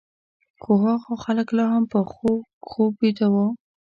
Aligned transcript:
خو 0.61 0.71
هخوا 0.83 1.15
خلک 1.25 1.47
لا 1.57 1.65
هم 1.73 1.83
په 1.91 1.99
خوږ 2.11 2.41
خوب 2.69 2.91
ویده 3.01 3.27
وو. 3.33 3.47